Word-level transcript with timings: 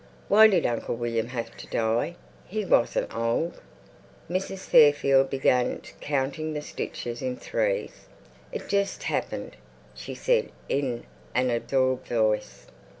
"Why 0.29 0.47
did 0.47 0.65
Uncle 0.65 0.95
William 0.95 1.27
have 1.27 1.55
to 1.57 1.67
die? 1.67 2.15
He 2.47 2.65
wasn't 2.65 3.15
old." 3.15 3.61
Mrs. 4.31 4.61
Fairfield 4.65 5.29
began 5.29 5.79
counting 5.99 6.53
the 6.53 6.63
stitches 6.63 7.21
in 7.21 7.37
threes. 7.37 8.07
"It 8.51 8.67
just 8.67 9.03
happened," 9.03 9.57
she 9.93 10.15
said 10.15 10.49
in 10.67 11.03
an 11.35 11.51
absorbed 11.51 12.07
voice. 12.07 12.65